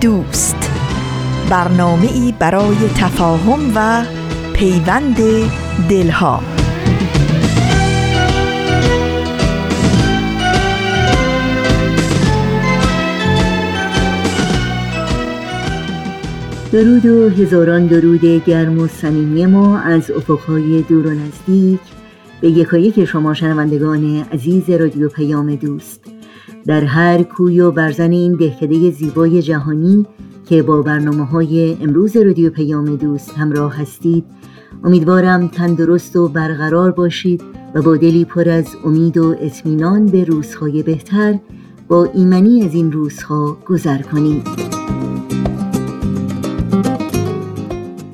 [0.00, 0.70] دوست.
[1.50, 4.04] برنامه ای برای تفاهم و
[4.52, 5.16] پیوند
[5.88, 6.42] دلها.
[16.72, 21.80] درود و هزاران درود گرم و صمیمی ما از افقهای دور و نزدیک
[22.40, 26.09] به یکایک شما شنوندگان عزیز رادیو پیام دوست.
[26.66, 30.06] در هر کوی و برزن این دهکده زیبای جهانی
[30.46, 34.24] که با برنامه های امروز رادیو پیام دوست همراه هستید
[34.84, 37.42] امیدوارم تندرست و برقرار باشید
[37.74, 41.38] و با دلی پر از امید و اطمینان به روزهای بهتر
[41.88, 44.46] با ایمنی از این روزها گذر کنید.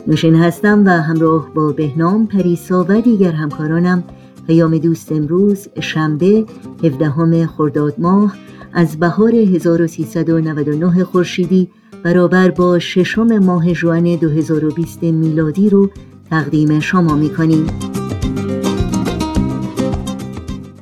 [0.06, 4.04] نوشین هستم و همراه با بهنام پریسا و دیگر همکارانم
[4.46, 6.44] پیام دوست امروز شنبه
[6.84, 8.36] 17 خرداد ماه
[8.72, 11.68] از بهار 1399 خورشیدی
[12.02, 15.90] برابر با ششم ماه جوان 2020 میلادی رو
[16.30, 17.66] تقدیم شما می‌کنیم.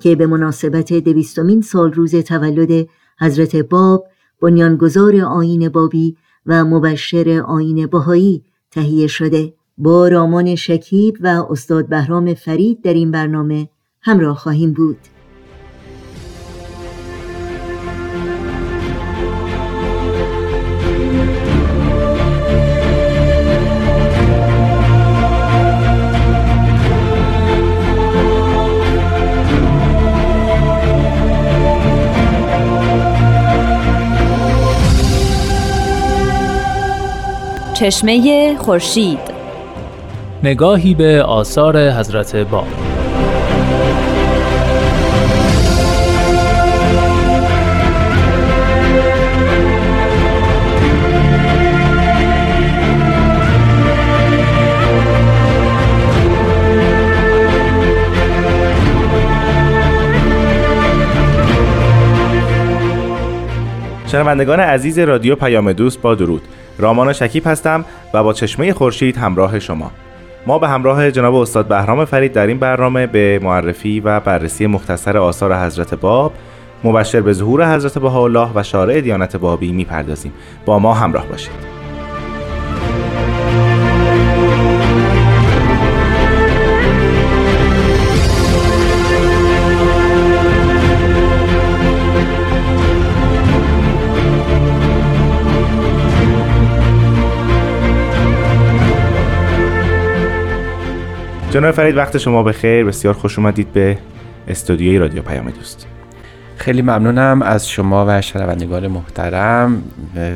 [0.00, 2.88] که به مناسبت دویستمین سال روز تولد
[3.20, 4.06] حضرت باب
[4.42, 6.16] بنیانگذار آین بابی
[6.46, 9.52] و مبشر آین باهایی تهیه شده.
[9.78, 13.68] با رامان شکیب و استاد بهرام فرید در این برنامه
[14.00, 14.98] همراه خواهیم بود.
[37.74, 39.31] چشمه خورشید
[40.44, 42.66] نگاهی به آثار حضرت باب
[64.06, 66.42] شنوندگان عزیز رادیو پیام دوست با درود.
[66.78, 67.84] رامان شکیب هستم
[68.14, 69.90] و با چشمه خورشید همراه شما.
[70.46, 75.18] ما به همراه جناب استاد بهرام فرید در این برنامه به معرفی و بررسی مختصر
[75.18, 76.32] آثار حضرت باب
[76.84, 80.32] مبشر به ظهور حضرت بهاءالله و شارع دیانت بابی می‌پردازیم.
[80.66, 81.81] با ما همراه باشید.
[101.52, 103.98] جناب فرید وقت شما به خیر بسیار خوش اومدید به
[104.48, 105.86] استودیوی رادیو پیام دوست.
[106.56, 109.82] خیلی ممنونم از شما و شنوندگان محترم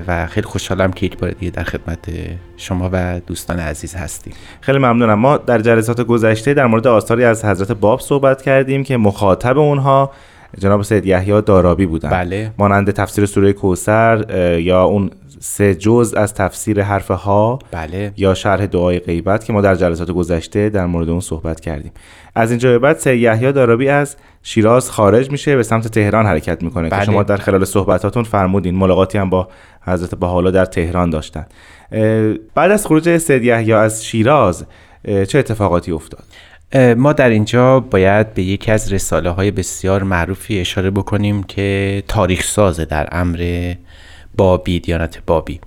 [0.07, 1.99] و خیلی خوشحالم که یک بار دیگه در خدمت
[2.57, 4.35] شما و دوستان عزیز هستیم.
[4.61, 5.15] خیلی ممنونم.
[5.15, 10.11] ما در جلسات گذشته در مورد آثاری از حضرت باب صحبت کردیم که مخاطب اونها
[10.59, 12.11] جناب سید یحیی دارابی بودن.
[12.11, 12.51] بله.
[12.59, 14.25] مانند تفسیر سوره کوسر
[14.61, 15.11] یا اون
[15.41, 18.13] سه جز از تفسیر حرف ها بله.
[18.17, 21.93] یا شرح دعای غیبت که ما در جلسات گذشته در مورد اون صحبت کردیم
[22.35, 26.63] از اینجا به بعد سید یحیی دارابی از شیراز خارج میشه به سمت تهران حرکت
[26.63, 27.01] می‌کنه بله.
[27.01, 29.49] که شما در خلال صحبتاتون فرمودین ملاقاتی هم با
[29.83, 31.47] حضرت بهاءالله در تهران داشتن
[32.55, 34.67] بعد از خروج سید یحیی از شیراز
[35.05, 36.25] چه اتفاقاتی افتاد
[36.97, 42.45] ما در اینجا باید به یکی از رساله های بسیار معروفی اشاره بکنیم که تاریخ
[42.45, 43.75] سازه در امر
[44.37, 45.61] بابی دیانت بابی.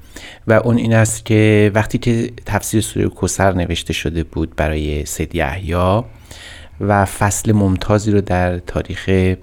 [0.47, 5.35] و اون این است که وقتی که تفسیر سوره کوسر نوشته شده بود برای سید
[5.35, 5.73] یحیی
[6.81, 9.35] و فصل ممتازی رو در تاریخ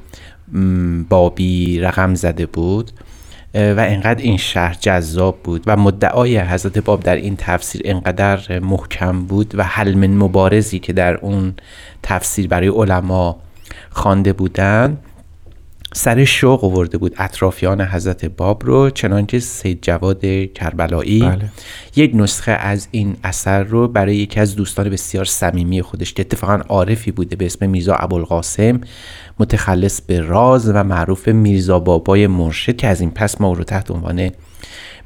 [1.08, 2.90] بابی رقم زده بود
[3.54, 9.24] و انقدر این شهر جذاب بود و مدعای حضرت باب در این تفسیر انقدر محکم
[9.24, 11.54] بود و حلم مبارزی که در اون
[12.02, 13.38] تفسیر برای علما
[13.90, 14.98] خوانده بودن
[15.96, 21.48] سر شوق آورده بود اطرافیان حضرت باب رو چنانکه سید جواد کربلایی بله.
[21.96, 26.60] یک نسخه از این اثر رو برای یکی از دوستان بسیار صمیمی خودش که اتفاقا
[26.68, 28.80] عارفی بوده به اسم میرزا ابوالقاسم
[29.38, 33.64] متخلص به راز و معروف میرزا بابای مرشد که از این پس ما او رو
[33.64, 34.30] تحت عنوان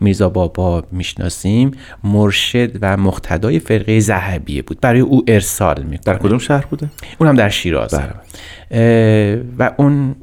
[0.01, 1.71] میرزا بابا می‌شناسیم
[2.05, 4.81] مرشد و مقتدای فرقه زهبیه بود.
[4.81, 6.15] برای او ارسال می‌کنه.
[6.15, 7.95] در کدوم شهر بوده؟ اون هم در شیراز.
[7.95, 8.11] بله.
[9.59, 10.15] و اون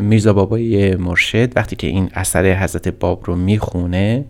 [0.00, 4.24] میرزا بابای مرشد وقتی که این اثر حضرت باب رو می‌خونه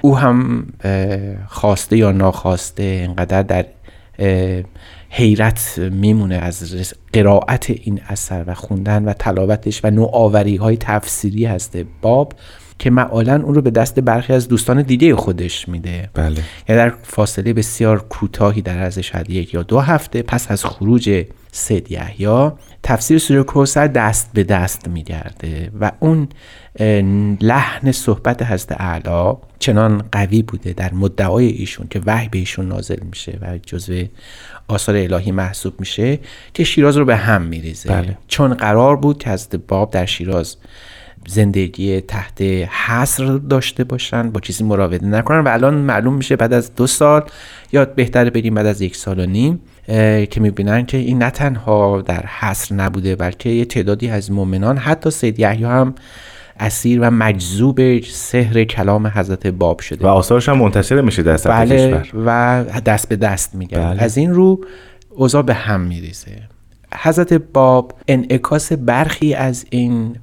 [0.00, 0.66] او هم
[1.48, 3.64] خواسته یا ناخواسته انقدر در
[5.10, 11.78] حیرت میمونه از قرائت این اثر و خوندن و تلاوتش و نوآوری های تفسیری هست
[12.02, 12.32] باب.
[12.80, 16.10] که معالا اون رو به دست برخی از دوستان دیگه خودش میده.
[16.14, 16.42] بله.
[16.68, 21.24] یعنی در فاصله بسیار کوتاهی در عرض شاید یک یا دو هفته پس از خروج
[21.52, 22.50] سید یحیی
[22.82, 26.28] تفسیر سوره کوثر دست به دست میگرده و اون
[27.40, 33.00] لحن صحبت حضرت اعلی چنان قوی بوده در مدعای ایشون که وحی به ایشون نازل
[33.02, 34.04] میشه و جزو
[34.68, 36.18] آثار الهی محسوب میشه
[36.54, 37.88] که شیراز رو به هم میریزه.
[37.88, 38.18] بله.
[38.28, 40.56] چون قرار بود که حضرت باب در شیراز
[41.28, 42.42] زندگی تحت
[42.86, 45.38] حصر داشته باشن با چیزی مراوده نکنن.
[45.38, 47.22] و الان معلوم میشه بعد از دو سال
[47.72, 49.60] یا بهتر بگیم بعد از یک سال و نیم
[50.26, 55.10] که می‌بینن که این نه تنها در حصر نبوده بلکه یه تعدادی از مؤمنان حتی
[55.10, 55.94] سید یحیی هم
[56.60, 60.04] اسیر و مجذوب سحر کلام حضرت باب شده.
[60.04, 62.22] و آثارش هم منتشر میشه در سطح بله کشور.
[62.26, 64.02] و دست به دست میگن بله.
[64.02, 64.64] از این رو
[65.10, 66.30] اوضاع به هم میریزه.
[66.94, 70.16] حضرت باب انعکاس برخی از این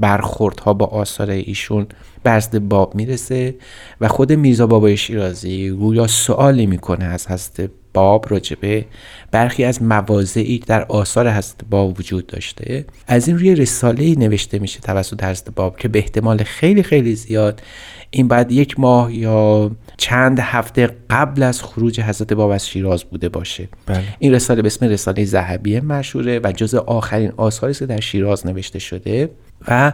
[0.00, 1.86] برخوردها با آثار ایشون
[2.24, 3.54] برزد باب می‌رسه
[4.00, 8.84] و خود میرزا بابای شیرازی گویا سوالی می‌کنه از حضرت باب راجبه
[9.30, 12.84] برخی از مواضعی در آثار حضرت باب وجود داشته.
[13.06, 17.62] از این روی رساله نوشته میشه توسط حضرت باب که به احتمال خیلی خیلی زیاد
[18.10, 23.28] این بعد یک ماه یا چند هفته قبل از خروج حضرت باب از شیراز بوده
[23.28, 24.04] باشه بله.
[24.18, 28.78] این رساله به اسم رساله ذهبیه مشهوره و جز آخرین آثاری که در شیراز نوشته
[28.78, 29.30] شده
[29.68, 29.92] و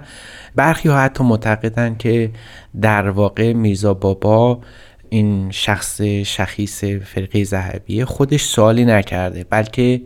[0.54, 2.30] برخی ها حتی معتقدن که
[2.80, 4.60] در واقع میرزا بابا
[5.08, 10.00] این شخص شخیص فرقه ذهبیه خودش سوالی نکرده بلکه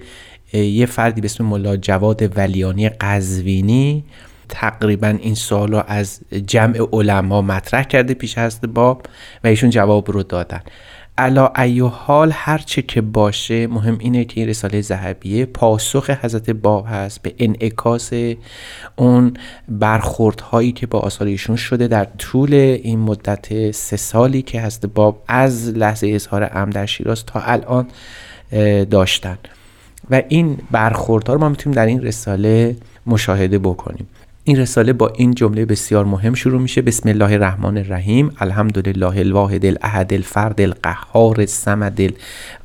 [0.52, 4.04] یه فردی به اسم ملا جواد ولیانی قزوینی
[4.50, 9.02] تقریبا این سوال از جمع علما مطرح کرده پیش هست باب
[9.44, 10.60] و ایشون جواب رو دادن.
[11.18, 16.86] علا ایو حال هرچه که باشه مهم اینه که این رساله ذهبیه پاسخ حضرت باب
[16.88, 18.10] هست به انعکاس
[18.96, 19.34] اون
[19.68, 25.22] برخوردهایی که با آثار ایشون شده در طول این مدت سه سالی که حضرت باب
[25.28, 27.86] از لحظه اظهار ام در شیراز تا الان
[28.90, 29.38] داشتن.
[30.10, 32.76] و این برخوردها رو ما می‌تونیم در این رساله
[33.06, 34.08] مشاهده بکنیم.
[34.50, 36.82] این رساله با این جمله بسیار مهم شروع میشه.
[36.82, 38.30] بسم الله الرحمن الرحیم.
[38.38, 42.00] الحمدلله الواحد الاحد الفرد القهار الصمد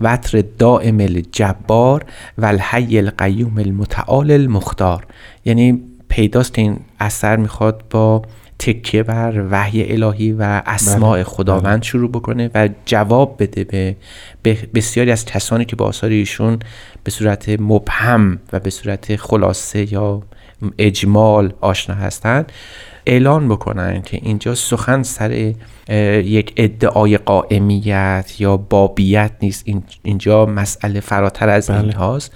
[0.02, 2.06] الوتر الدائم الجبار
[2.38, 5.06] و الحی القیوم المتعال المختار.
[5.46, 8.22] یعنی پیداست این اثر می‌خواد با
[8.60, 13.96] تکیه بر وحی الهی و اسماع خداوند شروع بکنه و جواب بده
[14.44, 16.60] به بسیاری از کسانی که با آثار ایشون
[17.04, 20.22] به صورت مبهم و به صورت خلاصه یا
[20.78, 22.52] اجمال آشنا هستند
[23.06, 25.54] اعلان بکنن که اینجا سخن سر
[26.24, 29.66] یک ادعای قائمیت یا بابیت نیست.
[30.04, 31.80] اینجا مسئله فراتر از بله.
[31.80, 32.34] این هاست.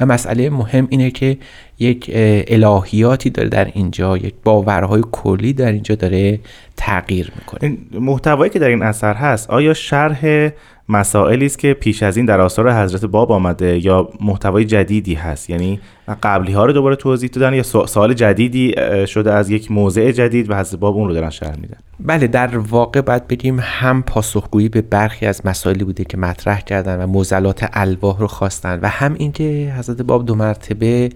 [0.00, 1.38] و مسئله مهم اینه که
[1.78, 2.10] یک
[2.48, 6.40] الهیاتی داره در اینجا یک باورهای کلی در اینجا داره
[6.76, 7.76] تغییر می‌کنه.
[7.92, 10.50] محتوایی که در این اثر هست آیا شرح
[10.88, 15.50] مسائلی است که پیش از این در آثار حضرت باب آمده یا محتوای جدیدی هست.
[15.50, 15.80] یعنی
[16.22, 18.74] قبلی ها رو دوباره توضیح دادن یا سوال جدیدی
[19.06, 21.76] شده از یک موضع جدید و حضرت باب اون رو دارن شرح میدن.
[22.00, 27.02] بله در واقع باید بگیم هم پاسخگویی به برخی از مسائلی بوده که مطرح کردن
[27.02, 31.08] و موزلات الواح رو خواستن و هم اینکه حضرت باب دو مرتبه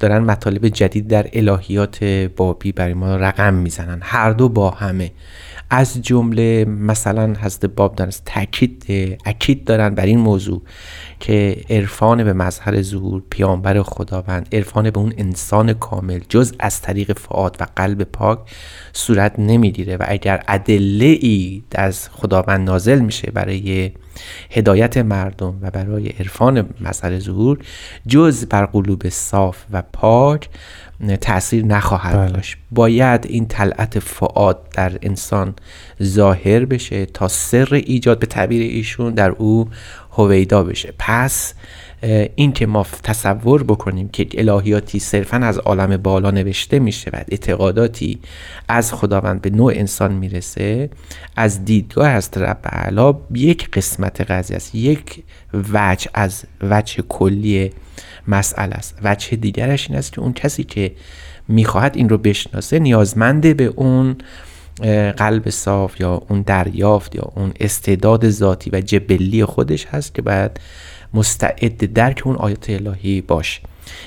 [0.00, 2.04] دارن مطالب جدید در الهیات
[2.36, 3.98] بابی برای ما رقم می‌زنن.
[4.02, 5.10] هر دو با همه.
[5.74, 8.84] از جمله مثلا حضرت باب دارن تاکید
[9.26, 10.62] اکید دارن بر این موضوع
[11.20, 17.18] که عرفان به مظهر ظهور پیامبر خداوند عرفان به اون انسان کامل جز از طریق
[17.18, 18.38] فعاد و قلب پاک
[18.92, 23.92] صورت نمی‌گیره و اگر ادله ای از خداوند نازل میشه برای
[24.50, 27.58] هدایت مردم و برای عرفان مظهر ظهور
[28.06, 30.48] جز بر قلوب صاف و پاک
[31.20, 32.32] تاثیر نخواهد بله.
[32.32, 35.54] داشت باید این طلعت فعاد در انسان
[36.02, 39.68] ظاهر بشه تا سر ایجاد به تعبیر ایشون در او
[40.12, 41.54] هویدا بشه پس
[42.34, 48.18] این که ما تصور بکنیم که الهیاتی صرفا از عالم بالا نوشته میشه و اعتقاداتی
[48.68, 50.90] از خداوند به نوع انسان می‌رسه
[51.36, 55.22] از دیدگاه از رب علا یک قسمت قضیه است یک
[55.72, 57.70] وجه از وجه کلی
[58.28, 58.98] مسئله است.
[59.04, 60.92] وجه دیگرش این است که اون کسی که
[61.48, 64.16] می‌خواهد این رو بشناسه نیازمنده به اون
[65.16, 70.60] قلب صاف یا اون دریافت یا اون استعداد ذاتی و جبلی خودش هست که باید
[71.14, 73.60] مستعد درک اون آیات الهی باشه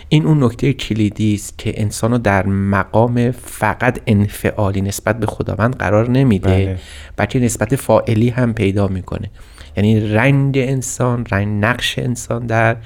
[0.09, 5.75] این اون نکته کلیدی است که انسان رو در مقام فقط انفعالی نسبت به خداوند
[5.75, 6.79] قرار نمیده بله.
[7.17, 9.31] بلکه نسبت فائلی هم پیدا می‌کنه.
[9.77, 12.77] یعنی رنگ انسان رنگ نقش انسان در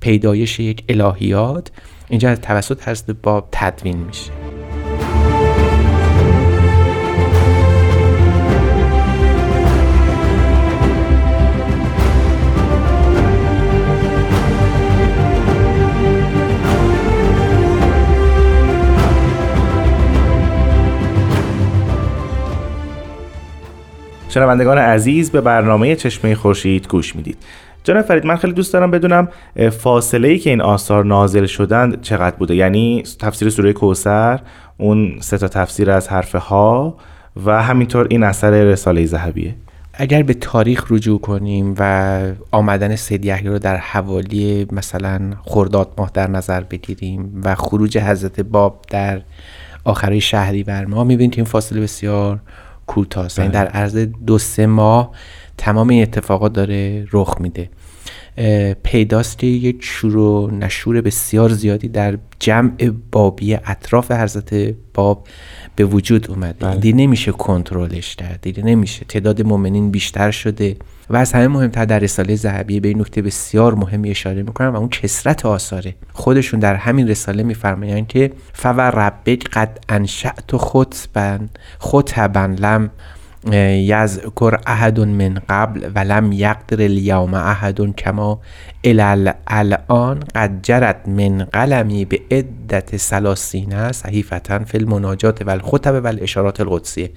[0.00, 1.70] پیدایش یک الهیات
[2.08, 4.59] اینجا توسط حضرت باب تدوین میشه.
[24.30, 27.36] شنوندگان عزیز به برنامه چشمه خورشید گوش می‌دید.
[27.84, 29.28] جناب فرید من خیلی دوست دارم بدونم
[29.70, 34.40] فاصله ای که این آثار نازل شدند چقدر بوده؟ یعنی تفسیر سوره کوسر
[34.78, 36.96] اون سه تا تفسیر از حرف ها
[37.46, 39.54] و همینطور این اثر رساله ذهبیه.
[39.94, 42.20] اگر به تاریخ رجوع کنیم و
[42.50, 48.40] آمدن سید یحیی رو در حوالی مثلا خرداد ماه در نظر بگیریم و خروج حضرت
[48.40, 49.20] باب در
[49.84, 52.40] آخرای شهری بر ما می‌بینیم این فاصله بسیار
[52.90, 53.64] کوتاه یعنی بله.
[53.64, 55.10] در عرض دو سه ماه
[55.58, 57.70] تمام این اتفاقات داره رخ میده
[58.82, 65.26] پیداست که یک شور و نشور بسیار زیادی در جمع بابی اطراف حضرت باب
[65.76, 66.76] به وجود اومده بله.
[66.76, 69.04] دیگه نمیشه کنترلش کرد دیگه نمیشه.
[69.04, 70.76] تعداد مؤمنین بیشتر شده
[71.10, 74.76] و از همه مهمتر در رساله ذهبیه به این نکته بسیار مهمی اشاره می‌کنن و
[74.76, 75.94] اون کسرت آثاره.
[76.12, 81.38] خودشون در همین رساله میفرمایند که فور ربک قد انشأت خطبا
[81.78, 82.90] خطبا لم
[83.46, 88.40] یذکر احد من قبل ولم یقدر الیوم احد کما
[89.46, 96.60] الان قد جرت من قلمی به عدت سلاسینه صحیفتا فی المناجات و الخطب و الاشارات
[96.60, 97.10] القدسیه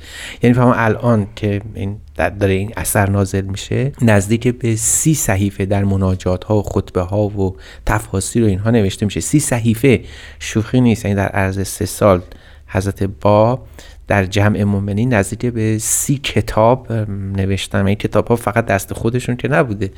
[0.43, 1.97] یعنی فهم الان که این
[2.39, 7.27] داره این اثر نازل میشه نزدیک به سی صحیفه در مناجات ها و خطبه ها
[7.27, 9.19] و تفاصیل و اینها نوشته میشه.
[9.19, 10.01] سی صحیفه
[10.39, 12.21] شوخی نیست یعنی در عرض سه سال
[12.67, 13.59] حضرت با
[14.07, 16.91] در جمع مؤمنین نزدیک به سی کتاب
[17.37, 19.91] نوشتن این کتاب ها فقط دست خودشون که نبوده.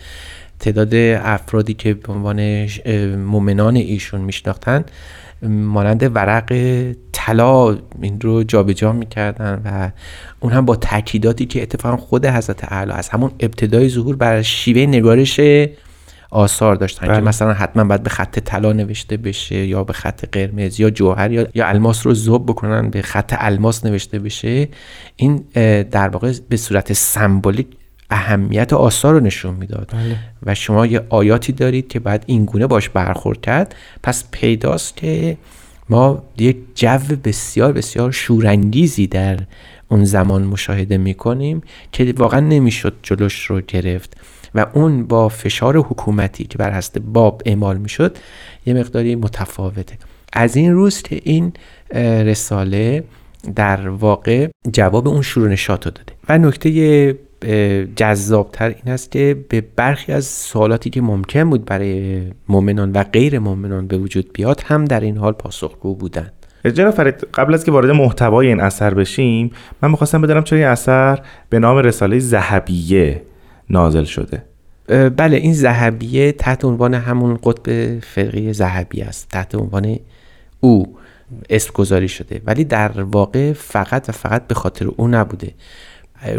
[0.59, 2.67] تعداد افرادی که به عنوان
[3.15, 4.85] مؤمنان ایشون میشناختن
[5.49, 6.53] مانند ورق
[7.11, 9.91] طلا این رو جابجا جا می‌کردن و
[10.39, 14.81] اون هم با تاکیداتی که اتفاقا خود حضرت اعلی از همون ابتدای ظهور بر شیوه
[14.81, 15.39] نگارش
[16.35, 17.15] آثار داشتن بله.
[17.15, 21.31] که مثلا حتما باید به خط طلا نوشته بشه یا به خط قرمز یا جوهر
[21.31, 24.67] یا, یا الماس رو ذوب بکنن به خط الماس نوشته بشه
[25.15, 25.45] این
[25.83, 27.67] در واقع به صورت سمبولیک
[28.09, 30.15] اهمیت آثار رو نشون می‌داد بله.
[30.43, 35.37] و شما یه آیاتی دارید که باید این گونه باش برخورد کرد پس پیداست که
[35.89, 39.39] ما یک جو بسیار بسیار شورانگیزی در
[39.87, 41.61] اون زمان مشاهده می‌کنیم
[41.91, 44.17] که واقعا نمی‌شد جلوش رو گرفت
[44.55, 48.17] و اون با فشار حکومتی که بر حسب باب اعمال می‌شد
[48.65, 49.97] یه مقداری متفاوته.
[50.33, 51.53] از این روز که این
[52.25, 53.03] رساله
[53.55, 56.01] در واقع جواب اون شروع رو داده.
[56.29, 57.15] و نکته
[57.95, 63.39] جذابتر این است که به برخی از سوالاتی که ممکن بود برای مؤمنان و غیر
[63.39, 66.31] مؤمنان به وجود بیاد هم در این حال پاسخگو بودند.
[66.73, 70.67] جناب فرید قبل از که وارد محتوای این اثر بشیم من می‌خواستم بدونم چرا این
[70.67, 71.19] اثر
[71.49, 73.21] به نام رساله ذهبیه
[73.69, 74.43] نازل شده.
[75.09, 79.99] بله این ذهبیه تحت عنوان همون قطب فرقی ذهبی است تحت عنوان
[80.59, 80.97] او
[81.49, 82.41] اسم گذاری شده.
[82.45, 85.51] ولی در واقع فقط و فقط به خاطر او نبوده.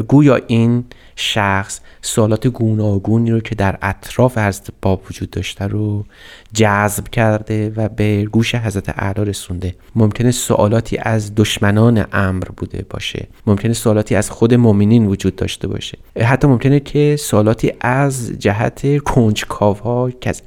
[0.08, 0.84] گویا این
[1.16, 6.04] شخص سوالات گوناگونی رو که در اطراف حضرت باب وجود داشته رو
[6.52, 9.74] جذب کرده و به گوش حضرت اعلی رسونده.
[9.94, 13.26] ممکنه سوالاتی از دشمنان امر بوده باشه.
[13.46, 15.98] ممکنه سوالاتی از خود مؤمنین وجود داشته باشه.
[16.20, 20.42] حتی ممکنه که سوالاتی از جهت کنجکاو ها از,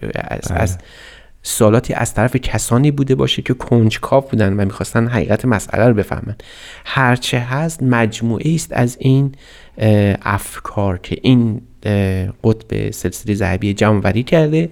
[0.51, 0.87] از بله.
[1.43, 6.35] سوالاتی از طرف کسانی بوده باشه که کنجکاو بودن و می‌خواستن حقیقت مسئله رو بفهمن.
[6.85, 9.35] هرچه هست مجموعه است از این
[10.21, 11.61] افکار که این
[12.43, 14.69] قطب سلسله ذهبی جمعوری کرده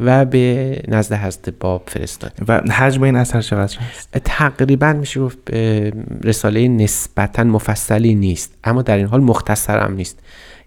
[0.00, 2.34] و به نزد حضرت باب فرستاده.
[2.48, 5.38] و حجم این اثر چقدر هست؟ تقریبا میشه گفت
[6.24, 10.18] رساله نسبتا مفصلی نیست اما در این حال مختصرم نیست.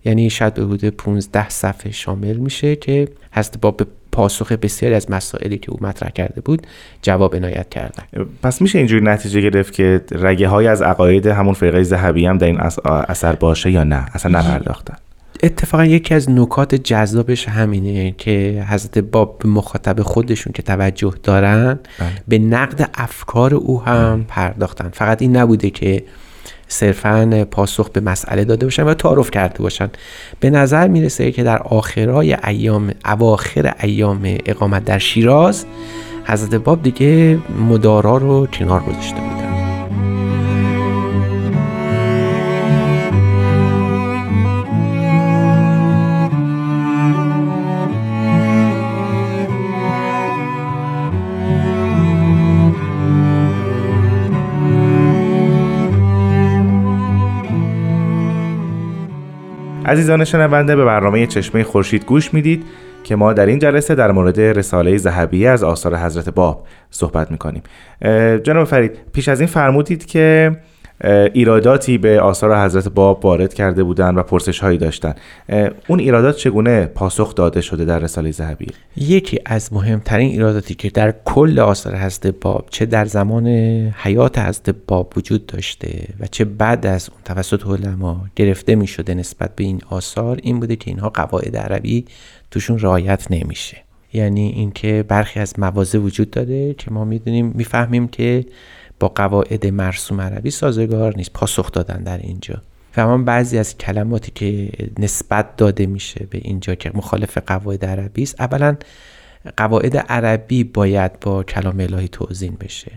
[0.05, 5.11] یعنی شاید به حدود 15 صفحه شامل میشه که حضرت باب به پاسخ بسیاری از
[5.11, 6.67] مسائلی که او مطرح کرده بود
[7.01, 8.03] جواب عنایت کردن.
[8.43, 12.47] پس میشه اینجوری نتیجه گرفت که رگه های از عقاید همون فرقه ذهبی هم در
[12.47, 14.95] این اثر باشه یا نه؟ اصلا نپرداختن
[15.43, 21.79] اتفاقا یکی از نکات جذابش همینه که حضرت باب به مخاطب خودشون که توجه دارن
[21.99, 22.09] بله.
[22.27, 24.89] به نقد افکار او هم پرداختن.
[24.89, 26.03] فقط این نبوده که
[26.71, 29.89] صرفا پاسخ به مسئله داده باشن و تعارف کرده باشن.
[30.39, 35.65] به نظر می‌رسه که در آخرای ایام اواخر ایام اقامت در شیراز
[36.25, 39.48] حضرت باب دیگه مدارا رو کنار گذاشته بودن.
[59.89, 62.63] عزیزان شنونده به برنامه چشمه خورشید گوش می‌دید
[63.03, 67.63] که ما در این جلسه در مورد رساله ذهبیه از آثار حضرت باب صحبت می‌کنیم.
[68.43, 70.51] جناب فرید پیش از این فرمودید که
[71.33, 75.13] ایراداتی به آثار حضرت باب وارد کرده بودند و پرسش هایی داشتن
[75.87, 81.13] اون ایرادات چگونه پاسخ داده شده در رساله ذهبی؟ یکی از مهمترین ایراداتی که در
[81.25, 83.47] کل آثار حضرت باب چه در زمان
[83.95, 89.13] حیات حضرت باب وجود داشته و چه بعد از اون توسط علما گرفته می شده
[89.13, 92.05] نسبت به این آثار این بوده که اینها قواعد عربی
[92.51, 93.77] توشون رعایت نمیشه.
[94.13, 98.45] یعنی اینکه برخی از موازه وجود داره که ما می‌دونیم می‌فهمیم که
[98.99, 102.61] با قواعد مرسوم عربی سازگار نیست پاسخ دادن در اینجا.
[102.97, 108.41] و بعضی از کلماتی که نسبت داده میشه به اینجا که مخالف قواعد عربی است
[108.41, 108.77] اولا
[109.57, 112.91] قواعد عربی باید با کلام الهی توضیح بشه.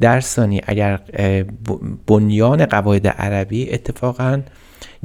[0.00, 1.00] در ثانی اگر
[2.06, 4.42] بنیان قواعد عربی اتفاقا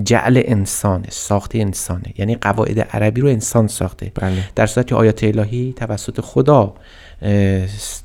[0.04, 4.12] جعل انسانه ساخت انسانه یعنی قواعد عربی رو انسان ساخته.
[4.16, 4.44] بله.
[4.56, 6.74] در صورتی آیات الهی توسط خدا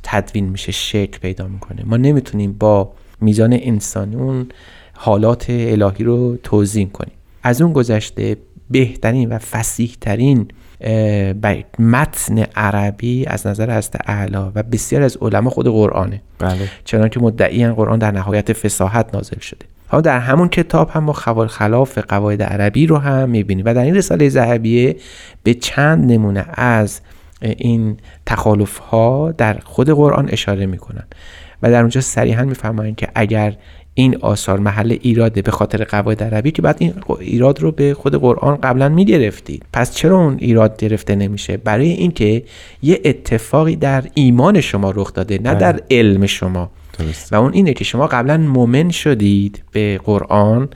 [0.03, 1.83] تدوین میشه شکل پیدا می‌کنه.
[1.85, 4.47] ما نمی‌تونیم با میزان انسانی اون
[4.93, 7.15] حالات الهی رو توضیح کنیم.
[7.43, 8.37] از اون گذشته
[8.71, 10.49] بهترین و فسیح ترین
[11.79, 16.23] متن عربی از نظر است اعلا و بسیار از علما خود قرآنه.
[16.39, 16.69] بله.
[16.85, 19.67] چنان که مدعی قرآن در نهایت فساحت نازل شده.
[19.89, 23.83] ها در همون کتاب هم ما خوال خلاف قواعد عربی رو هم می‌بینیم و در
[23.83, 24.97] این رساله ذهبیه
[25.43, 27.01] به چند نمونه از
[27.43, 31.05] این تخالف ها در خود قرآن اشاره می‌کنن.
[31.63, 33.57] و در اونجا صریحا می‌فهمن که اگر
[33.95, 38.15] این آثار محل ایراده به خاطر قواعد عربی که بعد این ایراد رو به خود
[38.15, 39.65] قرآن قبلا می‌گرفتید.
[39.73, 42.43] پس چرا اون ایراد گرفته نمیشه؟ برای اینکه
[42.83, 45.83] یه اتفاقی در ایمان شما رخ داده نه در بله.
[45.91, 46.71] علم شما.
[47.33, 50.69] و اون اینه که شما قبلا مؤمن شدید به قرآن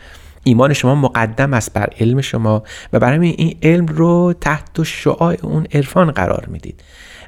[0.44, 5.66] ایمان شما مقدم است بر علم شما و برای این علم رو تحت شعاع اون
[5.72, 6.82] عرفان قرار می‌دید.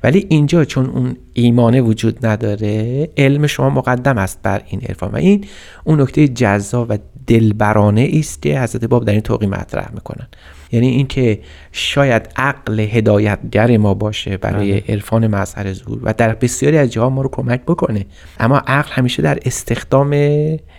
[0.04, 5.10] ولی اینجا چون اون ایمانه وجود نداره علم شما مقدم است بر این عرفان.
[5.10, 5.44] و این
[5.84, 10.28] اون نکته جذاب و دلبرانه است که حضرت باب در این توقی مطرح می‌کنن.
[10.72, 11.40] یعنی اینکه
[11.72, 14.84] شاید عقل هدایتگر ما باشه برای بله.
[14.88, 18.06] عرفان مظهر ظهور و در بسیاری از جاها ما رو کمک بکنه.
[18.40, 20.10] اما عقل همیشه در استخدام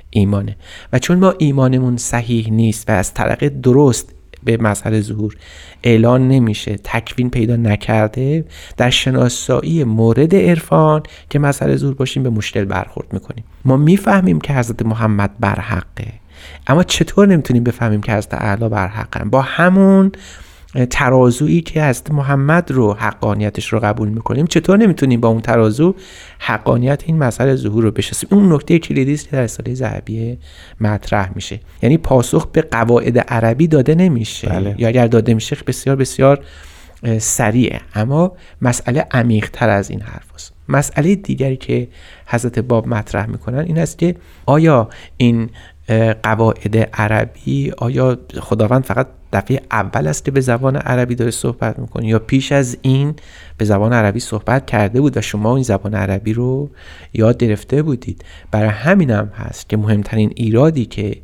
[0.09, 0.55] ایمانه.
[0.93, 5.35] و چون ما ایمانمون صحیح نیست و از طرق درست به مظهر ظهور
[5.83, 8.45] اعلان نمیشه تکوین پیدا نکرده
[8.77, 13.43] در شناسایی مورد عرفان که مظهر ظهور باشیم به مشکل برخورد می‌کنیم.
[13.65, 16.07] ما می‌فهمیم که حضرت محمد برحقه
[16.67, 20.11] اما چطور نمی‌تونیم بفهمیم که حضرت اعلی برحقن با همون
[20.89, 25.95] ترازویی که حضرت محمد رو حقانیتش رو قبول می‌کنیم چطور نمی‌تونیم با اون ترازو
[26.39, 30.37] حقانیت این مسئله ظهور رو بشناسیم؟ اون نکته کلیدی است که در رساله ذهبیه
[30.81, 31.59] مطرح میشه.
[31.81, 34.49] یعنی پاسخ به قواعد عربی داده نمیشه.
[34.49, 34.75] بله.
[34.77, 36.43] یا اگر داده میشه بسیار بسیار
[37.19, 37.81] سریعه.
[37.95, 40.53] اما مسئله عمیق تر از این حرف است.
[40.69, 41.87] مسئله دیگری که
[42.25, 45.49] حضرت باب مطرح می‌کنن این است که آیا این
[46.23, 52.07] قواعد عربی آیا خداوند فقط دفعه اول است که به زبان عربی داره صحبت می‌کنه
[52.07, 53.15] یا پیش از این
[53.57, 56.69] به زبان عربی صحبت کرده بود و شما این زبان عربی رو
[57.13, 61.17] یاد گرفته بودید؟ برای همینم هست که مهمترین ایرادی که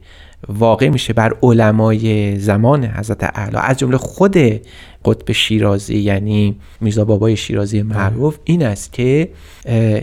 [0.47, 4.37] واقع میشه بر علمای زمان حضرت اعلی از جمله خود
[5.07, 9.29] قطب شیرازی یعنی میرزا بابای شیرازی معروف این است که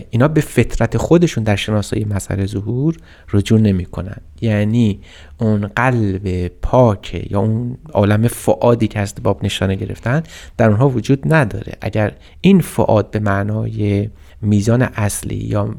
[0.09, 2.97] اینا به فطرت خودشون در شناسایی مسئله ظهور
[3.33, 4.17] رجوع نمی‌کنن.
[4.41, 4.99] یعنی
[5.39, 10.23] اون قلب پاک یا اون عالم فعادی که از باب نشانه گرفتن
[10.57, 11.73] در اونها وجود نداره.
[11.81, 14.09] اگر این فعاد به معنای
[14.41, 15.75] میزان اصلی یا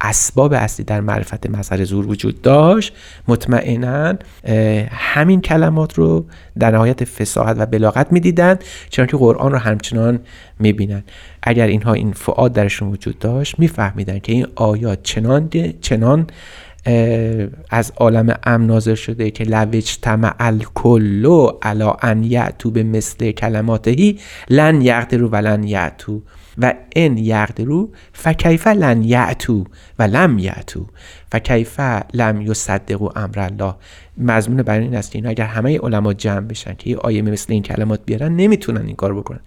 [0.00, 2.94] اسباب اصلی در معرفت مظهر زور وجود داشت
[3.28, 4.14] مطمئنا
[4.90, 6.26] همین کلمات رو
[6.58, 8.58] در نهایت فساحت و بلاغت می‌دیدن
[8.90, 10.20] چون که قرآن رو همچنان
[10.58, 11.04] می‌بینن
[11.42, 15.48] اگر اینها این فعاد درشون وجود داشت میفهمیدن که این آیات چنان
[15.80, 16.26] چنان
[17.70, 24.18] از عالم ام نازل شده که لوج تمع الکلو علا ان یعتو به مثل کلماتهی
[24.50, 26.22] لن یقدرو و لن یعتو
[26.58, 29.64] و ان یقدرو فکیف لن یعتو
[29.98, 30.86] و لم یعتو.
[31.32, 31.80] فکیف
[32.14, 33.74] لم یصدقو امر الله.
[34.18, 37.52] مضمون بر این است که اینا اگر همه علما جمع بشن که یه آیه مثل
[37.52, 39.40] این کلمات بیارن نمی‌تونن این کار بکنن.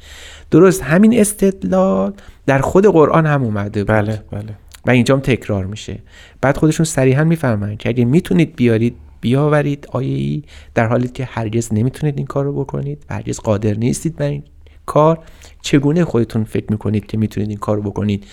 [0.52, 2.14] درست همین استدلال
[2.46, 3.96] در خود قرآن هم اومده بود.
[3.96, 4.58] بله بله.
[4.86, 6.00] و اینجام تکرار میشه.
[6.42, 10.44] بعد خودشون صریحا می‌فهمن که اگه می‌تونید بیارید بیاورید آیه ای
[10.76, 14.44] در حالی که هرگز نمی‌تونید این کار رو بکنید و هرگز قادر نیستید بر این
[14.88, 15.20] کار
[15.62, 18.26] چگونه خودتون فکر می‌کنید که می‌تونید این کار بکنید؟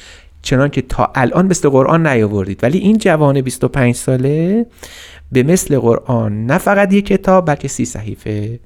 [0.43, 2.65] چنان که تا الان مثل قرآن نیاوردید.
[2.65, 4.67] ولی این جوان 25 ساله
[5.33, 8.61] به مثل قرآن نه فقط یک کتاب بلکه سی صحیفه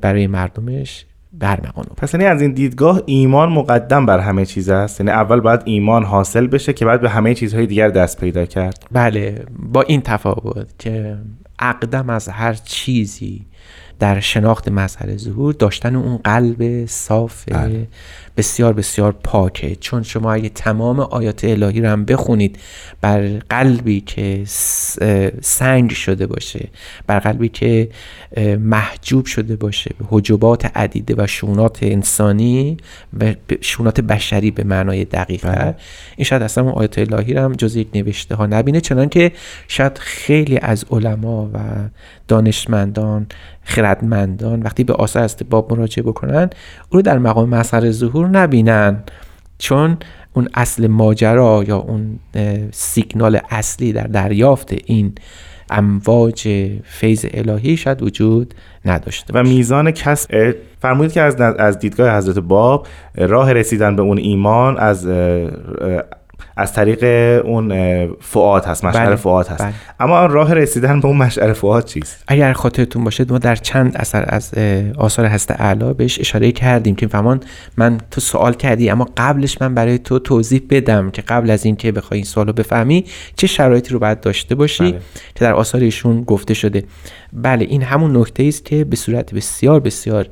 [0.00, 5.00] برای مردمش برمغانو پس یعنی از این دیدگاه ایمان مقدم بر همه چیز است.
[5.00, 8.84] یعنی اول باید ایمان حاصل بشه که بعد به همه چیزهای دیگر دست پیدا کرد.
[8.92, 11.16] بله با این تفاوت که
[11.58, 13.46] اقدم از هر چیزی
[13.98, 17.88] در شناخت مظهر ظهور داشتن اون قلب صاف بله.
[18.36, 22.58] بسیار بسیار پاکه چون شما اگه تمام آیات الهی رو هم بخونید
[23.00, 24.42] بر قلبی که
[25.40, 26.68] سنگ شده باشه
[27.06, 27.88] بر قلبی که
[28.60, 32.76] محجوب شده باشه به حجبات عدیده و شونات انسانی
[33.20, 35.74] و شونات بشری به معنای دقیق بله.
[36.16, 39.32] این شاید اصلا اون آیات الهی رو هم جز یک نوشته ها نبینه چنان که
[39.68, 41.58] شاید خیلی از علما و
[42.28, 43.26] دانشمندان
[43.62, 46.50] خردمندان وقتی به آثار استباب مراجعه بکنن
[46.90, 49.02] او رو در مقام مسخر ظهور نبینن
[49.58, 49.96] چون
[50.32, 52.18] اون اصل ماجرا یا اون
[52.72, 55.12] سیگنال اصلی در دریافت این
[55.70, 56.48] امواج
[56.84, 62.86] فیض الهی شاید وجود نداشته و میزان کسب فرمودید که از از دیدگاه حضرت باب
[63.14, 65.06] راه رسیدن به اون ایمان از
[66.56, 67.04] از طریق
[67.44, 67.68] اون
[68.20, 69.72] فعاد هست مشعر بله، فعاد هست بله.
[70.00, 74.24] اما راه رسیدن به اون مشعر فعاد چیست اگر خاطرتون باشه ما در چند اثر
[74.28, 74.54] از
[74.98, 77.40] آثار هست اعلا بهش اشاره کردیم که فهمان
[77.76, 81.92] من تو سوال کردی اما قبلش من برای تو توضیح بدم که قبل از اینکه
[81.92, 83.04] بخوای این سوالو بفهمی
[83.36, 85.00] چه شرایطی رو باید داشته باشی بله.
[85.34, 86.84] که در آثار ایشون گفته شده
[87.32, 90.28] بله این همون نکته است که به صورت بسیار بسیار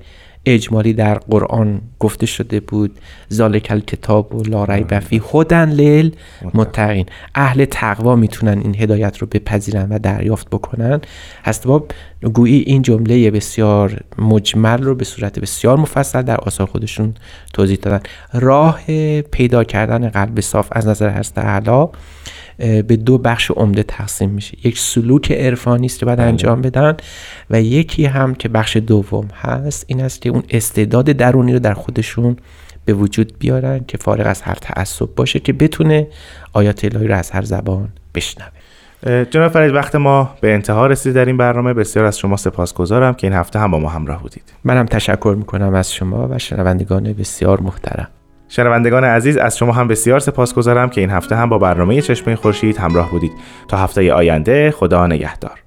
[0.46, 2.98] اجمالی در قرآن گفته شده بود.
[3.32, 6.16] ذالک الکتاب و لا ریب فی هدن لیل
[6.54, 7.06] متقین.
[7.34, 11.00] اهل تقوا می‌تونن این هدایت رو بپذیرن و دریافت بکنن.
[11.44, 11.90] هست باب
[12.34, 17.14] گویی این جمله بسیار مجمل رو به صورت بسیار مفصل در آثار خودشون
[17.52, 18.00] توضیح دادن.
[18.32, 18.80] راه
[19.20, 21.86] پیدا کردن قلب صاف از نظر هست اعلی
[22.58, 24.66] به دو بخش عمده تقسیم میشه.
[24.66, 26.96] یک سلوک عرفانی است که باید انجام بدن
[27.50, 31.74] و یکی هم که بخش دوم هست این است که اون استعداد درونی رو در
[31.74, 32.36] خودشون
[32.84, 36.06] به وجود بیارن که فارغ از هر تعصب باشه که بتونه
[36.52, 38.48] آیات الهی رو از هر زبان بشنوه.
[39.30, 41.74] جناب فرید وقت ما به انتها رسید در این برنامه.
[41.74, 44.52] بسیار از شما سپاسگزارم که این هفته هم با ما همراه بودید.
[44.64, 48.08] منم تشکر می‌کنم از شما و شنوندگان بسیار محترم.
[48.56, 52.76] شنوندگان عزیز از شما هم بسیار سپاسگزارم که این هفته هم با برنامه چشمه خورشید
[52.76, 53.32] همراه بودید.
[53.68, 55.62] تا هفته آینده خدا نگهدار.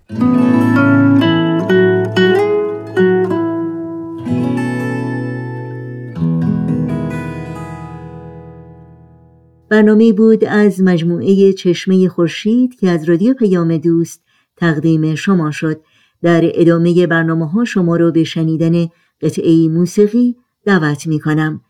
[9.70, 14.24] برنامه بود از مجموعه چشمه خورشید که از رادیو پیام دوست
[14.58, 15.82] تقدیم شما شد.
[16.22, 18.88] در ادامه برنامه ها شما را به شنیدن
[19.22, 21.62] قطعه موسیقی دعوت می کنم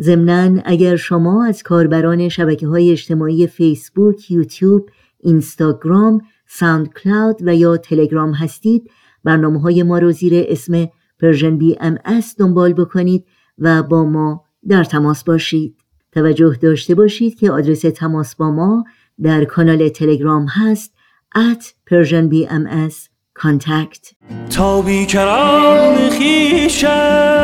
[0.00, 8.32] ضمنا اگر شما از کاربران شبکه های اجتماعی فیسبوک، یوتیوب، اینستاگرام، SoundCloud و یا تلگرام
[8.32, 8.90] هستید
[9.24, 10.88] برنامه های ما رو زیر اسم
[11.20, 11.98] Persian BM
[12.38, 13.24] دنبال بکنید
[13.58, 15.76] و با ما در تماس باشید.
[16.12, 18.84] توجه داشته باشید که آدرس تماس با ما
[19.22, 20.92] در کانال تلگرام هست
[21.36, 22.94] at Persian BMS
[23.38, 24.14] contact
[24.50, 27.35] تا بیکران خویشم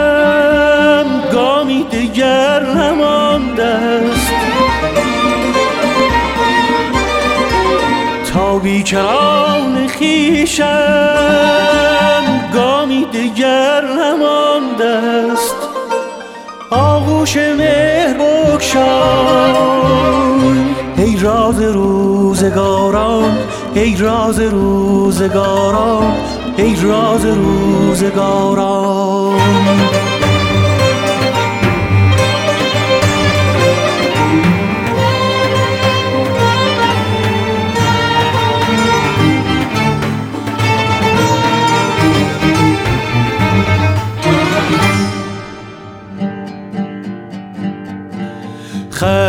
[8.83, 10.67] بیکران خیشم
[12.55, 14.89] گامی دیگر نمانده
[15.33, 15.55] است
[16.71, 18.83] آغوش مهر بکشای
[20.97, 23.39] ای راز روزگاران
[23.75, 26.15] ای راز روزگاران
[26.57, 28.73] ای راز روزگاران.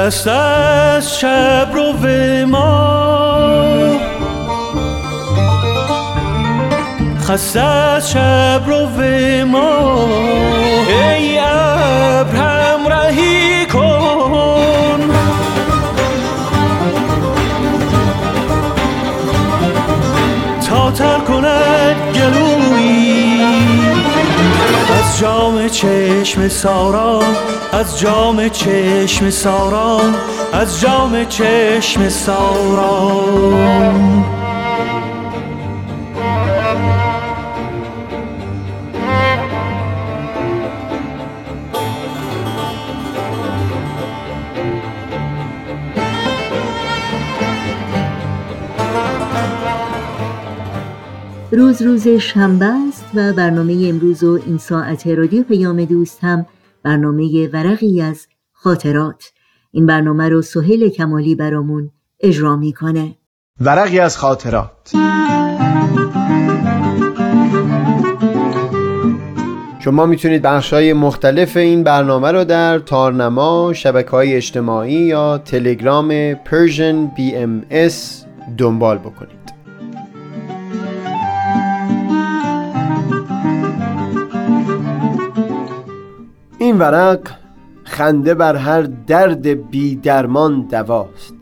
[0.04, 1.94] خست از شب رو
[2.48, 4.00] ما.
[7.22, 8.88] خست از شب رو
[9.46, 10.08] ما.
[10.88, 15.02] ای ابر همراهی کن.
[20.68, 23.42] تا تر کند گلوی
[25.00, 27.36] از جام چشم ساران
[27.74, 30.16] از جام چشم ساران
[30.54, 33.44] از جام چشم ساران
[51.52, 56.46] روز روز شنبه است و برنامه امروز و این ساعت رادیو پیام دوست هم
[56.84, 59.32] برنامه ورقی از خاطرات.
[59.72, 63.16] این برنامه رو سهیل کمالی برامون اجرا می‌کنه.
[63.62, 64.92] ورقی از خاطرات.
[69.80, 76.34] شما می‌تونید بخش های مختلف این برنامه رو در تارنما، شبکه های اجتماعی یا تلگرام
[76.34, 77.94] Persian BMS
[78.58, 79.53] دنبال بکنید.
[86.74, 87.20] این ورق
[87.84, 91.34] خنده بر هر درد بی درمان دواست.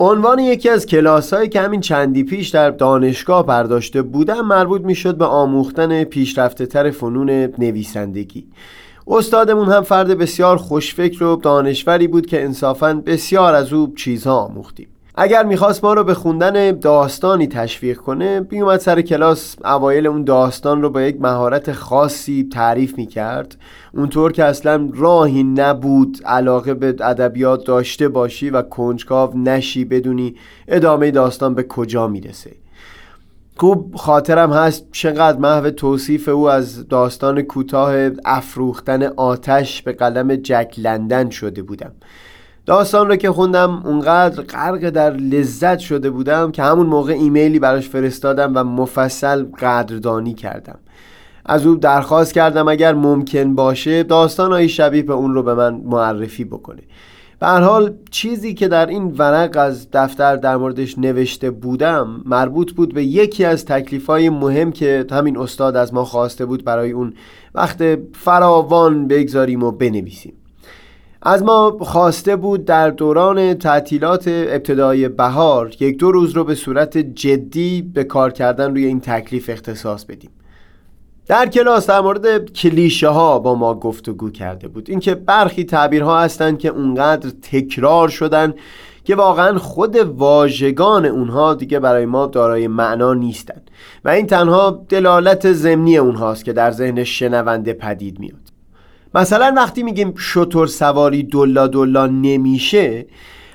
[0.00, 4.94] عنوان یکی از کلاس هایی که همین چندی پیش در دانشگاه برداشته بودم مربوط می
[4.94, 8.46] شد به آموختن پیشرفته تر فنون نویسندگی.
[9.06, 14.91] استادمون هم فرد بسیار خوشفکر و دانشوری بود که انصافا بسیار از او چیزها آموختیم.
[15.14, 20.82] اگر می‌خواست ما رو به خوندن داستانی تشویق کنه بیومد سر کلاس اوایل اون داستان
[20.82, 23.56] رو با یک مهارت خاصی تعریف می‌کرد.
[23.94, 30.34] اونطور که اصلا راهی نبود علاقه به ادبیات داشته باشی و کنجکاو نشی بدونی
[30.68, 32.50] ادامه داستان به کجا می‌رسه.
[33.56, 40.74] خوب خاطرم هست چقدر محو توصیف او از داستان کوتاه افروختن آتش به قلم جک
[40.78, 41.92] لندن شده بودم.
[42.66, 47.88] داستان رو که خوندم اونقدر غرق در لذت شده بودم که همون موقع ایمیلی براش
[47.88, 50.78] فرستادم و مفصل قدردانی کردم.
[51.46, 56.44] از او درخواست کردم اگر ممکن باشه داستانهایی شبیه به اون رو به من معرفی
[56.44, 56.82] بکنه.
[57.40, 62.72] به هر حال چیزی که در این ورق از دفتر در موردش نوشته بودم مربوط
[62.72, 67.14] بود به یکی از تکلیفهای مهم که همین استاد از ما خواسته بود برای اون
[67.54, 70.41] وقت فراوان بگذاریم و بنویسیم.
[71.24, 76.98] از ما خواسته بود در دوران تعطیلات ابتدای بهار یک دو روز رو به صورت
[76.98, 80.30] جدی به کار کردن روی این تکلیف اختصاص بدیم.
[81.26, 84.90] در کلاس در مورد کلیشه ها با ما گفتگو کرده بود.
[84.90, 88.54] اینکه برخی تعبیرها هستند که اونقدر تکرار شدن
[89.04, 93.70] که واقعا خود واژگان اونها دیگه برای ما دارای معنا نیستند
[94.04, 98.41] و این تنها دلالت ضمنی اونهاست که در ذهن شنونده پدید میاد.
[99.14, 103.06] مثلا وقتی میگیم شطور سواری دلا دلا نمیشه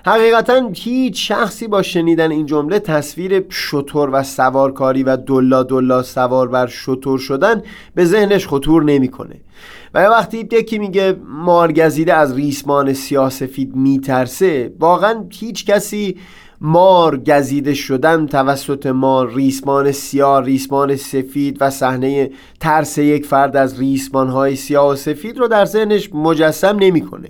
[0.06, 6.48] حقیقتا هیچ شخصی با شنیدن این جمله تصویر شطور و سوارکاری و دلا دلا سوار
[6.48, 7.64] بر شطور شدن
[7.96, 9.36] به ذهنش خطور نمی‌کنه.
[9.94, 16.18] و وقتی یکی میگه مارگزیده از ریسمان سیاسفید میترسه واقعا هیچ کسی
[16.62, 23.80] مار گزیده شدن توسط مار ریسمان سیاه ریسمان سفید و صحنه ترس یک فرد از
[23.80, 27.30] ریسمان های سیاه و سفید رو در ذهنش مجسم نمی‌کنه.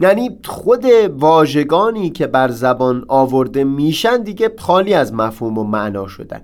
[0.00, 0.84] یعنی خود
[1.18, 6.40] واژگانی که بر زبان آورده میشن دیگه خالی از مفهوم و معنا شدن.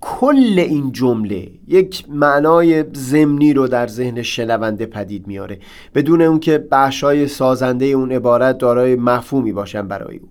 [0.00, 5.58] کل این جمله یک معنای زمینی رو در ذهن شنونده پدید میاره.
[5.94, 10.28] بدون اون که بخشای سازنده اون عبارت دارای مفهومی باشن برای او.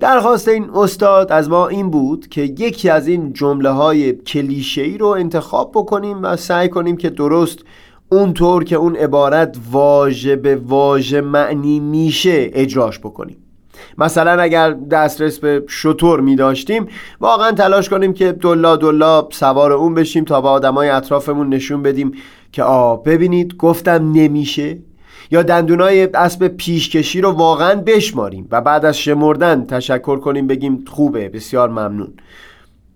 [0.00, 4.98] درخواست این استاد از ما این بود که یکی از این جمله های کلیشه ای
[4.98, 7.58] رو انتخاب بکنیم و سعی کنیم که درست
[8.08, 13.36] اونطور که اون عبارت واژه به واژه معنی میشه اجراش بکنیم.
[13.98, 16.86] مثلا اگر دسترس به شطور می داشتیم
[17.20, 22.12] واقعا تلاش کنیم که دلا دلا سوار اون بشیم تا به آدمای اطرافمون نشون بدیم
[22.52, 24.78] که آ ببینید گفتم نمیشه.
[25.30, 31.28] یا دندونای اسب پیشکشی رو واقعا بشماریم و بعد از شمردن تشکر کنیم بگیم خوبه
[31.28, 32.14] بسیار ممنون.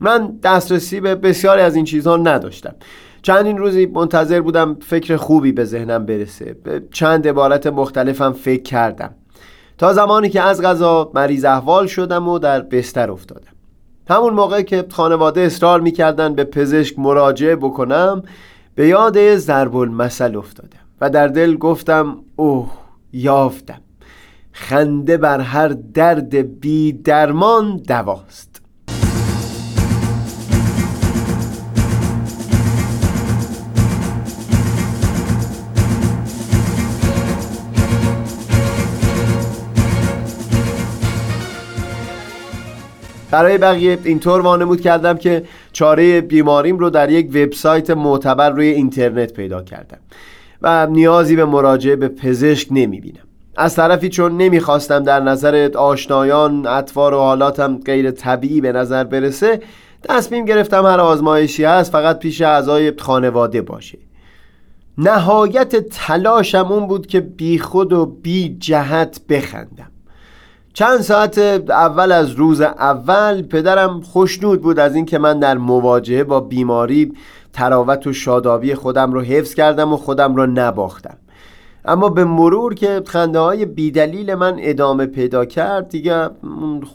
[0.01, 2.75] من دسترسی به بسیاری از این چیزها نداشتم.
[3.23, 6.57] چندین روزی منتظر بودم فکر خوبی به ذهنم برسه.
[6.65, 9.15] به چند عبارت مختلفم فکر کردم.
[9.79, 13.53] تا زمانی که از غذا مریض احوال شدم و در بستر افتادم.
[14.11, 18.23] همون موقع که خانواده اصرار می‌کردن به پزشک مراجعه بکنم
[18.75, 20.88] به یاد ضرب المثل افتادم.
[21.01, 22.73] و در دل گفتم اوه
[23.13, 23.81] یافتم.
[24.53, 28.49] خنده بر هر درد بی درمان دواست.
[43.31, 49.33] برای بقیه اینطور وانمود کردم که چاره بیماریم رو در یک وبسایت معتبر روی اینترنت
[49.33, 49.99] پیدا کردم.
[50.63, 53.23] و نیازی به مراجعه به پزشک نمی‌بینم.
[53.57, 59.61] از طرفی چون نمی‌خواستم در نظر آشنایان اطوار و حالاتم غیر طبیعی به نظر برسه
[60.03, 63.99] تصمیم گرفتم هر آزمایشی هست فقط پیش اعضای خانواده باشه.
[64.99, 69.91] نهایت تلاشم اون بود که بی خود و بی جهت بخندم.
[70.75, 76.41] چند ساعت اول از روز اول پدرم خوشنود بود از اینکه من در مواجهه با
[76.41, 77.13] بیماری
[77.59, 81.17] تراوت و شادابی خودم رو حفظ کردم و خودم رو نباختم.
[81.85, 86.31] اما به مرور که خنده های بیدلیل من ادامه پیدا کرد دیگه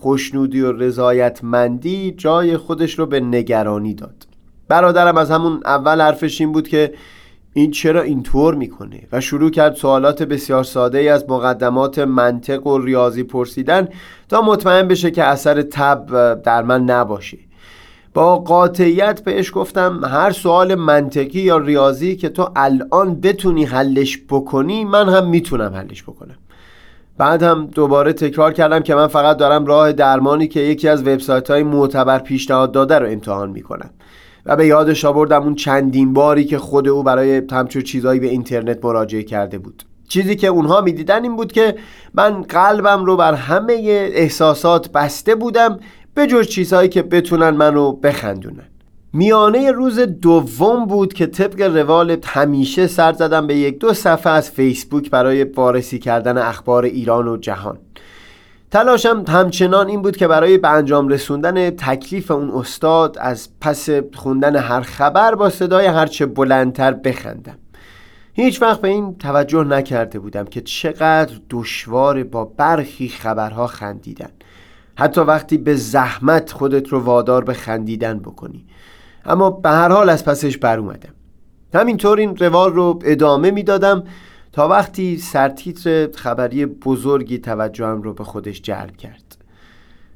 [0.02, 4.28] خوشنودی و رضایتمندی جای خودش رو به نگرانی داد.
[4.67, 6.93] برادرم از همون اول حرفش این بود که
[7.54, 12.78] این چرا اینطور می‌کنه؟ و شروع کرد سوالات بسیار ساده ای از مقدمات منطق و
[12.78, 13.88] ریاضی پرسیدن
[14.30, 17.38] تا مطمئن بشه که اثر تب در من نباشه.
[18.13, 24.86] با قاطعیت بهش گفتم هر سوال منطقی یا ریاضی که تو الان بتونی حلش بکنی
[24.86, 26.36] من هم می‌تونم حلش بکنم.
[27.17, 31.52] بعد هم دوباره تکرار کردم که من فقط دارم راه درمانی که یکی از وبسایت
[31.52, 33.89] های معتبر پیشنهاد داده رو امتحان می‌کنم.
[34.45, 38.86] و به یادش آوردم اون چندین باری که خود او برای همچو چیزهایی به اینترنت
[38.86, 39.84] مراجعه کرده بود.
[40.08, 41.76] چیزی که اونها می‌دیدن این بود که
[42.13, 43.73] من قلبم رو بر همه
[44.13, 45.80] احساسات بسته بودم
[46.15, 48.67] به جز چیزهایی که بتونن منو بخندونن.
[49.13, 54.52] میانه روز دوم بود که طبق روال همیشه سر زدم به یک دو صفحه از
[54.52, 57.78] فیسبوک برای وارسی کردن اخبار ایران و جهان.
[58.71, 64.56] تلاشم همچنان این بود که برای به انجام رسوندن تکلیف اون استاد از پس خوندن
[64.56, 67.58] هر خبر با صدای هرچه بلندتر بخندم.
[68.34, 74.30] هیچ وقت به این توجه نکرده بودم که چقدر دشوار با برخی خبرها خندیدن.
[74.95, 78.65] حتی وقتی به زحمت خودت رو وادار به خندیدن بکنی.
[79.25, 81.13] اما به هر حال از پسش بر اومدم
[81.73, 84.03] همینطور این روال رو ادامه می‌دادم
[84.51, 89.38] تا وقتی سرتیتر خبری بزرگی توجهم رو به خودش جلب کرد.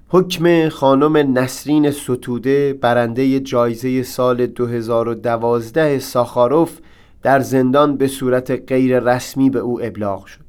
[0.10, 6.80] حکم خانم نسرین ستوده برنده جایزه سال 2012 ساخاروف
[7.22, 10.46] در زندان به صورت غیر رسمی به او ابلاغ شد.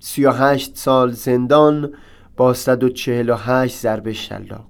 [0.00, 1.90] 38 سال زندان
[2.38, 4.66] با 148 ضربه شلاق.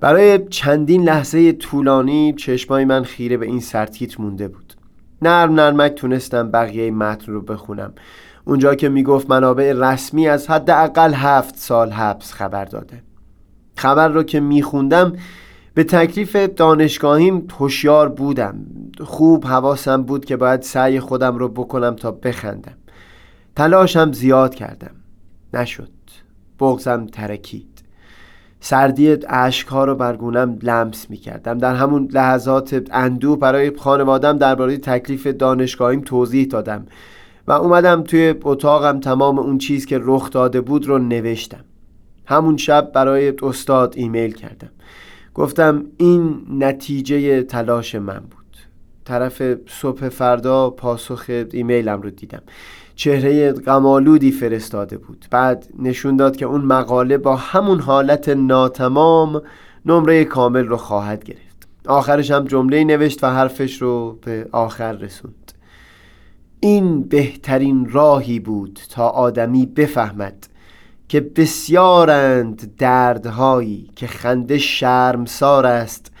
[0.00, 4.74] برای چندین لحظه طولانی چشمای من خیره به این سرتیتر مونده بود.
[5.22, 7.92] نرم نرمک تونستم بقیه متن رو بخونم.
[8.44, 13.02] اونجا که می‌گفت منابع رسمی از حداقل هفت سال حبس خبر داده.
[13.76, 15.12] خبر رو که میخوندم
[15.74, 18.58] به تکلیف دانشگاهیم هوشیار بودم.
[19.00, 22.76] خوب حواسم بود که باید سعی خودم رو بکنم تا بخندم.
[23.56, 24.94] تلاشم زیاد کردم.
[25.54, 25.95] نشد.
[26.60, 27.76] بغزم ترکید.
[28.60, 35.26] سردی اشکها رو برگونم لمس می کردم در همون لحظات اندوه برای خانوادم درباره تکلیف
[35.26, 36.86] دانشگاهیم توضیح دادم
[37.46, 41.64] و اومدم توی اتاقم تمام اون چیز که رخ داده بود رو نوشتم.
[42.26, 44.70] همون شب برای استاد ایمیل کردم.
[45.34, 48.56] گفتم این نتیجه تلاش من بود.
[49.04, 52.42] طرف صبح فردا پاسخ ایمیلم رو دیدم.
[52.96, 55.26] چهره غمالودی فرستاده بود.
[55.30, 59.42] بعد نشون داد که اون مقاله با همون حالت ناتمام
[59.86, 61.68] نمره کامل رو خواهد گرفت.
[61.86, 65.52] آخرش هم جمله نوشت و حرفش رو به آخر رسوند.
[66.60, 70.46] این بهترین راهی بود تا آدمی بفهمد
[71.08, 76.12] که بسیارند دردهایی که خنده شرمسار است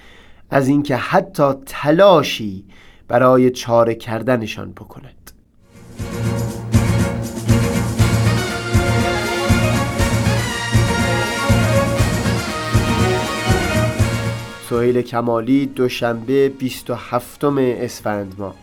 [0.50, 2.64] از اینکه حتی تلاشی
[3.08, 5.32] برای چاره کردنشان بکند.
[14.70, 18.54] سهیل کمالی دوشنبه 27 اسفند ماه.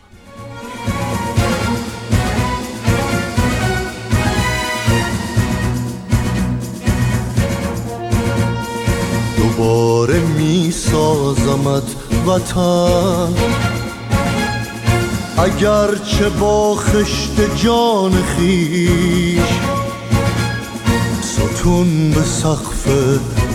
[9.36, 11.96] دوباره می سازمت
[12.26, 13.34] وطن.
[15.38, 19.60] اگرچه با خشت جان خیش
[21.22, 22.88] ستون به سقف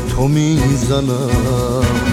[0.09, 2.08] تو می‌زنم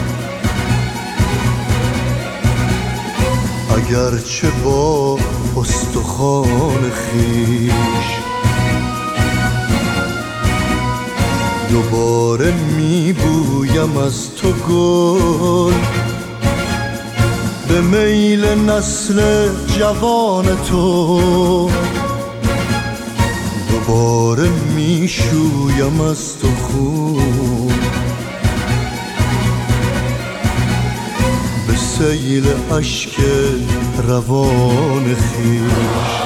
[3.77, 5.19] اگرچه با
[5.57, 8.17] استخوان خیش
[11.71, 15.75] دوباره میبویم از تو گل
[17.69, 19.49] به میل نسل
[19.79, 21.71] جوان تو.
[23.71, 27.56] دوباره می‌شویم از تو خون
[31.99, 33.21] سیل اشک
[34.09, 36.26] روان خیش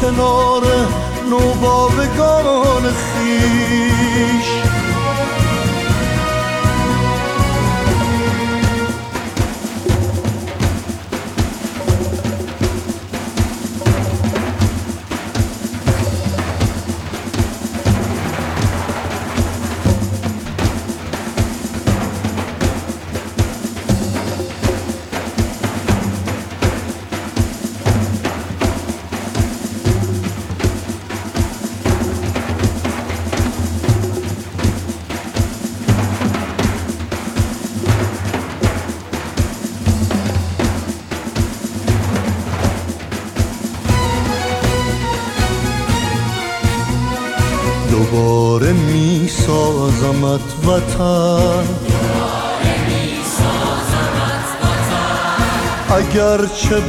[0.00, 0.62] کنار
[1.30, 4.75] نوبابگان خیش.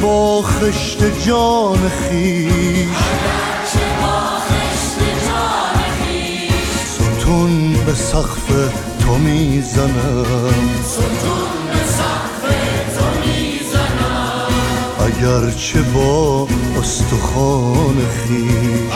[0.02, 2.88] با خشت جان خیش.
[6.86, 8.48] ستون به سقف
[9.00, 10.54] تو می‌زنم.
[15.00, 16.48] اگرچه با
[16.80, 18.92] استخوان خیش.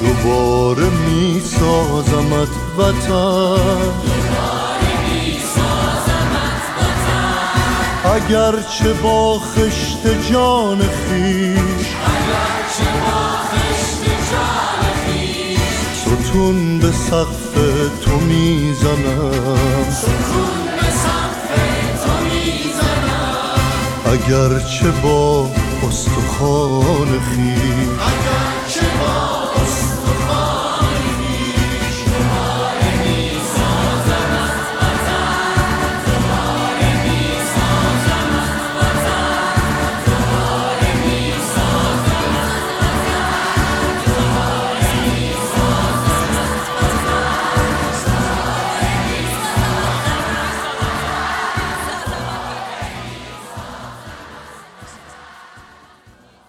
[0.00, 1.40] دوباره می
[2.78, 4.14] وطن.
[8.04, 11.86] اگرچه با خشت جان خیش
[15.94, 17.54] ستون به سقف
[18.04, 19.34] تو می‌زنم.
[24.06, 25.50] اگرچه با
[25.88, 28.04] استخوان خیش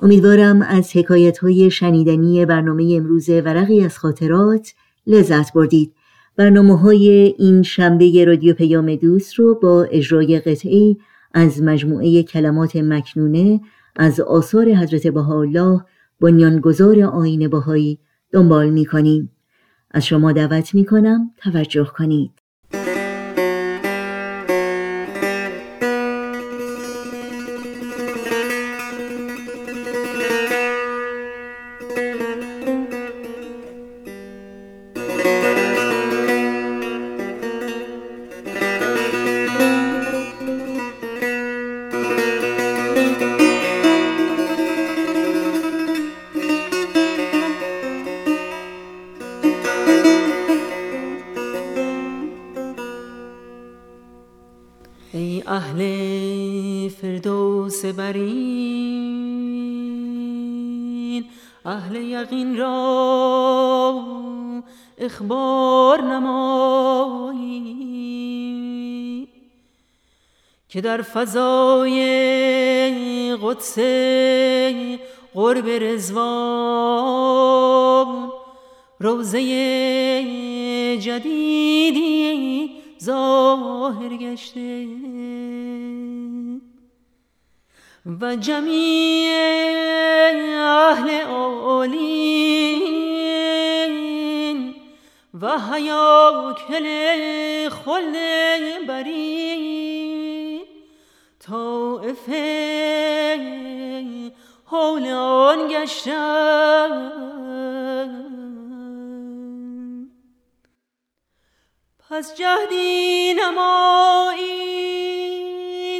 [0.05, 4.73] امیدوارم از حکایت های شنیدنی برنامه امروز ورقی از خاطرات
[5.07, 5.93] لذت بردید
[6.35, 10.97] برنامه های این شنبه رادیو پیام دوست رو با اجرای قطعی
[11.33, 13.61] از مجموعه کلمات مکنونه
[13.95, 15.81] از آثار حضرت بهاءالله
[16.21, 17.99] بنیانگذار آین بهایی
[18.31, 19.31] دنبال می کنیم.
[19.91, 22.44] از شما دعوت می کنم توجه کنید.
[70.75, 71.97] که در فضای
[73.41, 73.79] قدس
[75.33, 77.11] قرب رزوان
[78.99, 79.39] روزه
[81.01, 82.69] جدیدی
[83.03, 84.87] ظاهر گشته.
[88.21, 89.31] و جمیع
[90.59, 91.85] اهل اولین
[95.41, 96.85] و حیاکل
[97.69, 98.13] خل
[98.87, 99.64] بری
[101.47, 102.29] طائف
[104.65, 107.11] حول آن گشتن
[112.09, 114.55] پس جهدی نمایی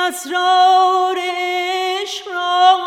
[0.08, 2.78] اسرار عشق را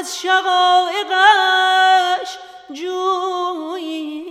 [0.00, 1.58] از شقایقش
[2.72, 4.24] جویی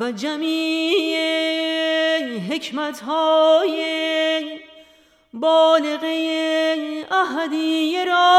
[0.00, 1.16] و جمیع
[2.38, 4.60] حکمت های
[5.32, 8.36] بالغه اهدیه را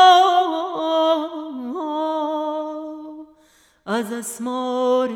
[3.86, 5.10] از اسمار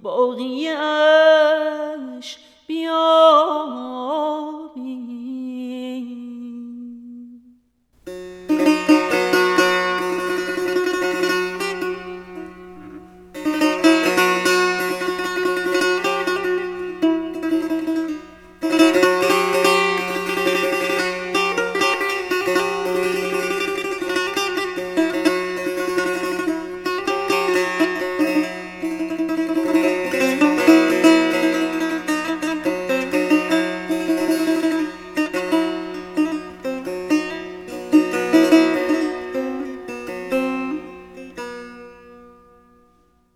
[0.00, 2.38] باقیه اش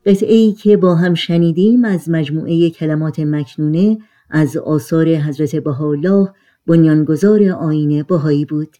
[0.07, 3.99] قطعه ای که با هم شنیدیم از مجموعه کلمات مکنونه
[4.31, 6.33] از آثار حضرت بهاءالله
[6.67, 8.77] بنیانگذار آین بهایی بود.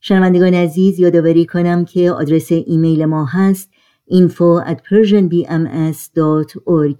[0.00, 3.70] شنوندگان عزیز یادآوری کنم که آدرس ایمیل ما هست
[4.10, 6.96] info at persianbms.org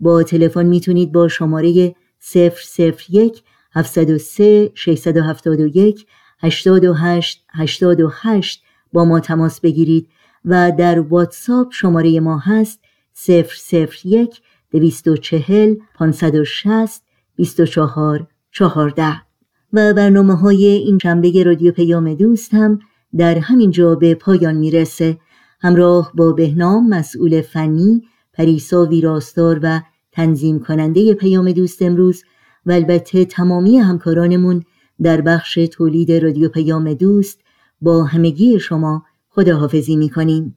[0.00, 1.94] با تلفن می‌تونید با شماره
[2.34, 3.42] 001
[3.72, 6.06] 703 671
[6.42, 8.62] 828 828
[8.92, 10.08] با ما تماس بگیرید
[10.44, 12.80] و در واتساپ شماره ما هست
[13.28, 17.02] 001 240 560
[17.36, 19.22] 24 14
[19.72, 22.78] و برنامه های این شنبه رادیو پیام دوست هم
[23.16, 25.18] در همین جا به پایان می‌رسه.
[25.60, 28.02] همراه با بهنام مسئول فنی
[28.32, 29.80] پریسا ویراستار و
[30.12, 32.22] تنظیم کننده پیام دوست امروز
[32.66, 34.62] و البته تمامی همکارانمون
[35.02, 37.40] در بخش تولید رادیو پیام دوست
[37.80, 40.56] با همگی شما خداحافظی می‌کنیم.